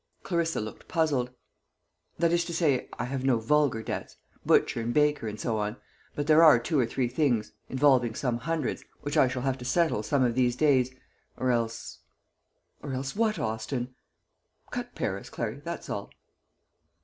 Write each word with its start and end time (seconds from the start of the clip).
Clarissa 0.23 0.59
looked 0.59 0.87
puzzled. 0.87 1.29
"That 2.17 2.31
is 2.31 2.43
to 2.45 2.55
say, 2.55 2.89
I 2.97 3.03
have 3.05 3.23
no 3.23 3.37
vulgar 3.39 3.83
debts 3.83 4.17
butcher 4.43 4.81
and 4.81 4.91
baker, 4.91 5.27
and 5.27 5.39
so 5.39 5.59
on; 5.59 5.77
but 6.15 6.25
there 6.25 6.41
are 6.43 6.57
two 6.57 6.79
or 6.79 6.87
three 6.87 7.07
things, 7.07 7.51
involving 7.69 8.15
some 8.15 8.39
hundreds, 8.39 8.83
which 9.01 9.15
I 9.15 9.27
shall 9.27 9.43
have 9.43 9.59
to 9.59 9.65
settle 9.65 10.01
some 10.01 10.23
of 10.23 10.33
these 10.33 10.55
days 10.55 10.91
or 11.37 11.51
else" 11.51 11.99
"Or 12.81 12.93
else 12.93 13.15
what, 13.15 13.37
Austin?" 13.37 13.93
"Cut 14.71 14.95
Paris, 14.95 15.29
Clary, 15.29 15.59
that's 15.63 15.87
all." 15.87 16.09